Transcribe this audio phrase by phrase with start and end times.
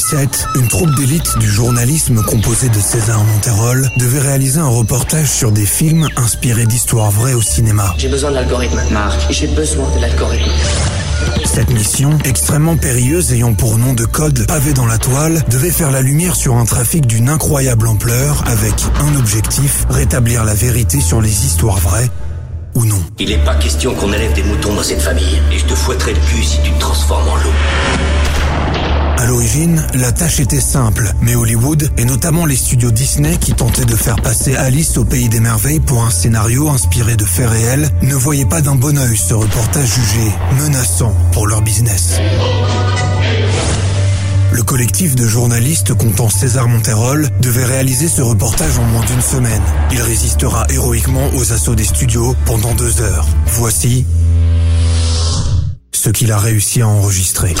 [0.00, 5.52] 2017, une troupe d'élite du journalisme composée de César Monterol devait réaliser un reportage sur
[5.52, 7.94] des films inspirés d'histoires vraies au cinéma.
[7.98, 9.30] J'ai besoin de l'algorithme, Marc.
[9.30, 10.50] J'ai besoin de l'algorithme.
[11.44, 15.90] Cette mission, extrêmement périlleuse ayant pour nom de code pavé dans la toile, devait faire
[15.90, 21.20] la lumière sur un trafic d'une incroyable ampleur avec un objectif, rétablir la vérité sur
[21.20, 22.10] les histoires vraies
[22.74, 23.02] ou non.
[23.18, 25.40] Il n'est pas question qu'on élève des moutons dans cette famille.
[25.52, 27.52] Et je te fouetterai le cul si tu te transformes en loup.
[29.20, 33.84] À l'origine, la tâche était simple, mais Hollywood, et notamment les studios Disney qui tentaient
[33.84, 37.90] de faire passer Alice au pays des merveilles pour un scénario inspiré de faits réels,
[38.00, 42.14] ne voyaient pas d'un bon œil ce reportage jugé menaçant pour leur business.
[44.52, 49.62] Le collectif de journalistes comptant César Monterol devait réaliser ce reportage en moins d'une semaine.
[49.92, 53.26] Il résistera héroïquement aux assauts des studios pendant deux heures.
[53.48, 54.06] Voici
[55.92, 57.54] ce qu'il a réussi à enregistrer.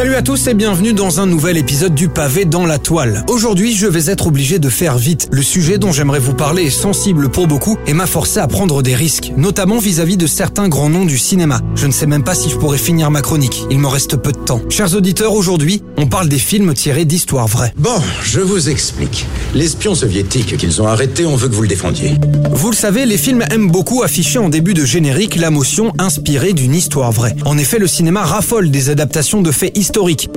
[0.00, 3.22] Salut à tous et bienvenue dans un nouvel épisode du pavé dans la toile.
[3.28, 5.28] Aujourd'hui, je vais être obligé de faire vite.
[5.30, 8.82] Le sujet dont j'aimerais vous parler est sensible pour beaucoup et m'a forcé à prendre
[8.82, 11.60] des risques, notamment vis-à-vis de certains grands noms du cinéma.
[11.74, 13.64] Je ne sais même pas si je pourrais finir ma chronique.
[13.70, 14.62] Il me reste peu de temps.
[14.70, 17.74] Chers auditeurs, aujourd'hui, on parle des films tirés d'histoires vraies.
[17.76, 19.26] Bon, je vous explique.
[19.54, 22.14] L'espion soviétique qu'ils ont arrêté, on veut que vous le défendiez.
[22.52, 26.54] Vous le savez, les films aiment beaucoup afficher en début de générique la motion inspirée
[26.54, 27.36] d'une histoire vraie.
[27.44, 29.76] En effet, le cinéma raffole des adaptations de faits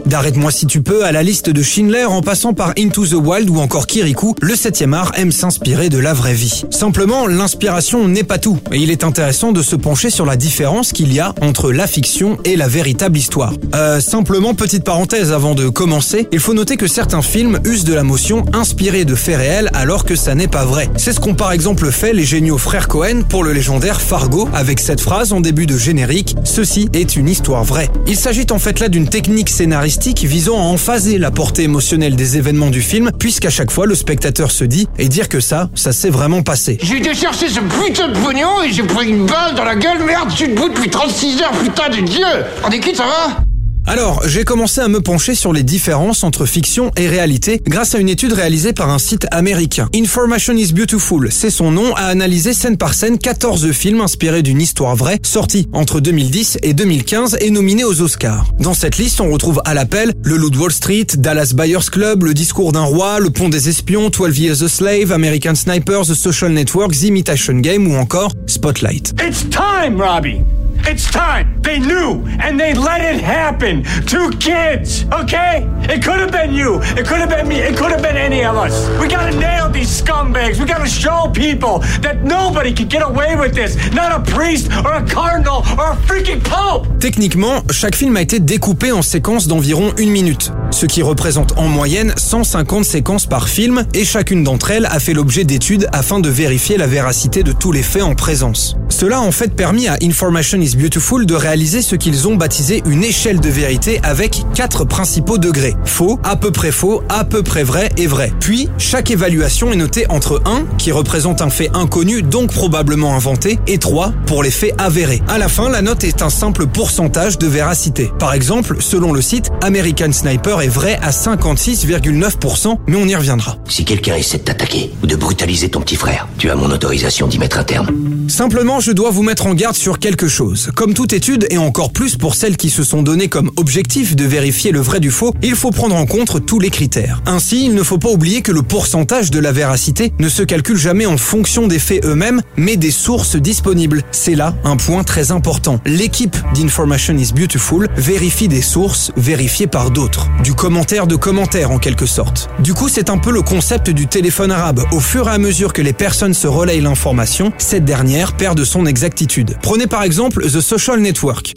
[0.06, 3.50] D'arrête-moi si tu peux à la liste de Schindler en passant par Into the Wild
[3.50, 6.66] ou encore Kirikou, le 7e art aime s'inspirer de la vraie vie.
[6.72, 10.92] Simplement, l'inspiration n'est pas tout et il est intéressant de se pencher sur la différence
[10.92, 13.54] qu'il y a entre la fiction et la véritable histoire.
[13.76, 17.94] Euh, simplement, petite parenthèse avant de commencer, il faut noter que certains films usent de
[17.94, 20.90] la motion inspirée de faits réels alors que ça n'est pas vrai.
[20.98, 24.80] C'est ce qu'ont par exemple fait les géniaux frères Cohen pour le légendaire Fargo avec
[24.80, 27.90] cette phrase en début de générique, ceci est une histoire vraie.
[28.08, 32.38] Il s'agit en fait là d'une technique scénaristique visant à emphaser la portée émotionnelle des
[32.38, 35.92] événements du film, puisqu'à chaque fois le spectateur se dit et dire que ça, ça
[35.92, 36.78] s'est vraiment passé.
[36.82, 40.04] J'ai été chercher ce putain de pognon et j'ai pris une balle dans la gueule,
[40.06, 42.26] merde, je suis debout depuis 36 heures, putain de dieu.
[42.66, 43.44] On est quitte, ça va?
[43.86, 48.00] Alors, j'ai commencé à me pencher sur les différences entre fiction et réalité grâce à
[48.00, 49.90] une étude réalisée par un site américain.
[49.94, 54.62] Information is Beautiful, c'est son nom, a analysé scène par scène 14 films inspirés d'une
[54.62, 58.46] histoire vraie, sortis entre 2010 et 2015 et nominés aux Oscars.
[58.60, 62.34] Dans cette liste, on retrouve à l'appel Le Loup Wall Street, Dallas Buyers Club, Le
[62.34, 66.52] Discours d'un roi, Le Pont des Espions, 12 Years a Slave, American Sniper, The Social
[66.52, 69.14] Network, The Imitation Game ou encore Spotlight.
[69.22, 70.63] It's time, Robbie!
[70.86, 71.62] It's time.
[71.62, 73.84] They knew and they let it happen.
[74.06, 75.68] Two kids, okay?
[75.90, 76.82] It could have been you.
[76.98, 77.56] It could have been me.
[77.56, 78.90] It could have been any of us.
[79.00, 80.60] We gotta nail these scumbags.
[80.60, 83.76] We gotta show people that nobody can get away with this.
[83.94, 86.88] Not a priest or a cardinal or a freaking pope.
[87.00, 91.68] Techniquement, chaque film a été découpé en séquences d'environ une minute, ce qui représente en
[91.68, 96.30] moyenne 150 séquences par film et chacune d'entre elles a fait l'objet d'études afin de
[96.30, 98.76] vérifier la véracité de tous les faits en présence.
[98.90, 102.82] Cela a en fait permis à Information is Beautiful de réaliser ce qu'ils ont baptisé
[102.86, 105.76] une échelle de vérité avec quatre principaux degrés.
[105.86, 108.32] Faux, à peu près faux, à peu près vrai et vrai.
[108.40, 113.60] Puis, chaque évaluation est notée entre 1, qui représente un fait inconnu, donc probablement inventé,
[113.68, 115.22] et 3, pour les faits avérés.
[115.28, 118.12] À la fin, la note est un simple pourcentage de véracité.
[118.20, 123.58] Par exemple, selon le site, American Sniper est vrai à 56,9%, mais on y reviendra.
[123.68, 127.28] Si quelqu'un essaie de t'attaquer ou de brutaliser ton petit frère, tu as mon autorisation
[127.28, 127.88] d'y mettre un terme.
[128.28, 130.72] Simplement, je dois vous mettre en garde sur quelque chose.
[130.76, 134.24] Comme toute étude, et encore plus pour celles qui se sont données comme objectif de
[134.24, 137.22] vérifier le vrai du faux, il faut prendre en compte tous les critères.
[137.26, 140.78] Ainsi, il ne faut pas oublier que le pourcentage de la véracité ne se calcule
[140.78, 144.04] jamais en fonction des faits eux-mêmes, mais des sources disponibles.
[144.12, 145.80] C'est là un point très important.
[145.86, 150.30] L'équipe d'Information is Beautiful vérifie des sources vérifiées par d'autres.
[150.44, 152.50] Du commentaire de commentaire en quelque sorte.
[152.60, 154.84] Du coup, c'est un peu le concept du téléphone arabe.
[154.92, 158.64] Au fur et à mesure que les personnes se relayent l'information, cette dernière perd de
[158.64, 159.58] son exactitude.
[159.62, 161.54] Prenez par exemple The Social Network.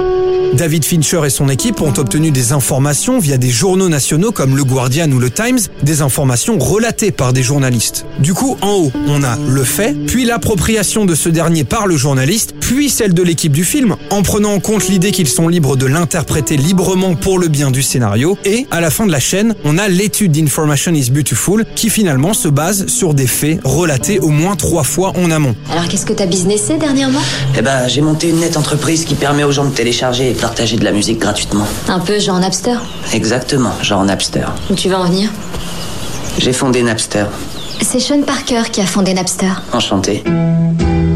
[0.54, 4.64] David Fincher et son équipe ont obtenu des informations via des journaux nationaux comme le
[4.64, 8.06] Guardian ou le Times, des informations relatées par des journalistes.
[8.20, 11.96] Du coup, en haut, on a le fait, puis l'appropriation de ce dernier par le
[11.96, 15.76] journaliste, puis celle de l'équipe du film, en prenant en compte l'idée qu'ils sont libres
[15.76, 19.54] de l'interpréter librement pour le bien du scénario, et à la fin de la chaîne,
[19.64, 24.28] on a l'étude d'Information is Beautiful, qui finalement se base sur des faits relatés au
[24.28, 25.54] moins trois fois en amont.
[25.70, 27.20] Alors qu'est-ce que t'as businessé dernièrement?
[27.56, 30.76] Eh ben, j'ai monté une nette entreprise qui permet aux gens de télécharger et partager
[30.76, 31.66] de la musique gratuitement.
[31.88, 32.76] Un peu genre Napster?
[33.12, 34.46] Exactement, genre Napster.
[34.70, 35.30] Où tu vas en venir?
[36.38, 37.24] J'ai fondé Napster.
[37.82, 39.52] C'est Sean Parker qui a fondé Napster.
[39.72, 40.22] Enchanté.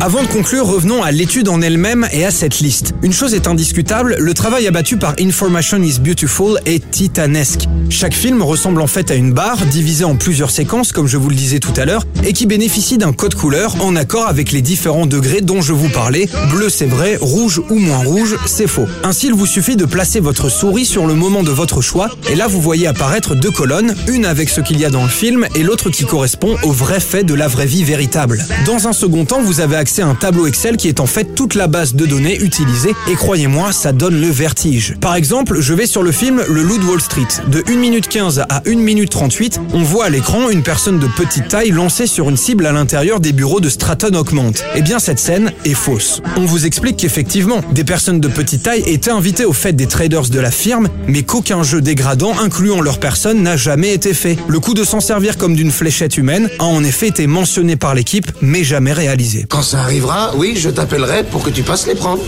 [0.02, 2.94] Avant de conclure, revenons à l'étude en elle-même et à cette liste.
[3.02, 7.69] Une chose est indiscutable, le travail abattu par Information is Beautiful est titanesque.
[7.91, 11.29] Chaque film ressemble en fait à une barre divisée en plusieurs séquences, comme je vous
[11.29, 14.62] le disais tout à l'heure, et qui bénéficie d'un code couleur en accord avec les
[14.62, 16.31] différents degrés dont je vous parlais.
[16.50, 18.87] Bleu c'est vrai, rouge ou moins rouge, c'est faux.
[19.05, 22.37] Ainsi, il vous suffit de placer votre souris sur le moment de votre choix, et
[22.37, 25.46] là vous voyez apparaître deux colonnes, une avec ce qu'il y a dans le film
[25.55, 28.46] et l'autre qui correspond aux vrais faits de la vraie vie véritable.
[28.64, 31.35] Dans un second temps, vous avez accès à un tableau Excel qui est en fait
[31.35, 34.95] toute la base de données utilisée, et croyez-moi, ça donne le vertige.
[35.01, 37.27] Par exemple, je vais sur le film Le Loup de Wall Street.
[37.49, 41.07] De 1 minute 15 à 1 minute 38, on voit à l'écran une personne de
[41.09, 44.53] petite taille lancée sur une cible à l'intérieur des bureaux de Stratton Oakmont.
[44.77, 46.23] Eh bien, cette scène est fausse.
[46.37, 50.29] On vous explique qu'effectivement, des personnes de petite taille étaient invitées au fait des traders
[50.29, 54.37] de la firme, mais qu'aucun jeu dégradant incluant leur personne n'a jamais été fait.
[54.47, 57.95] Le coup de s'en servir comme d'une fléchette humaine a en effet été mentionné par
[57.95, 59.47] l'équipe, mais jamais réalisé.
[59.81, 62.23] Arrivera, oui, je t'appellerai pour que tu passes les prendre.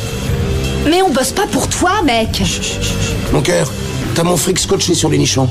[0.88, 2.42] Mais on bosse pas pour toi, mec
[3.32, 3.70] Mon cœur,
[4.14, 5.48] t'as mon fric scotché sur les nichons.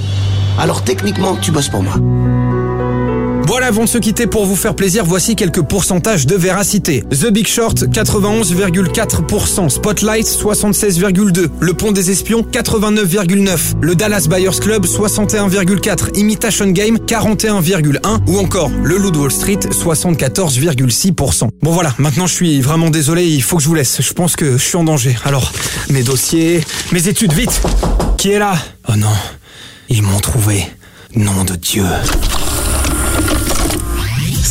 [0.59, 1.93] Alors techniquement, tu bosses pour moi.
[3.51, 7.03] Voilà, avant de se quitter, pour vous faire plaisir, voici quelques pourcentages de véracité.
[7.09, 9.67] The Big Short, 91,4%.
[9.67, 11.49] Spotlight, 76,2%.
[11.59, 13.75] Le Pont des Espions, 89,9%.
[13.81, 16.17] Le Dallas Buyers Club, 61,4%.
[16.17, 18.21] Imitation Game, 41,1%.
[18.27, 21.49] Ou encore le Loup de Wall Street, 74,6%.
[21.61, 24.01] Bon voilà, maintenant je suis vraiment désolé, il faut que je vous laisse.
[24.01, 25.17] Je pense que je suis en danger.
[25.25, 25.51] Alors,
[25.89, 26.63] mes dossiers,
[26.93, 27.61] mes études, vite
[28.17, 28.53] Qui est là?
[28.87, 29.11] Oh non,
[29.89, 30.65] ils m'ont trouvé.
[31.17, 31.83] Nom de Dieu.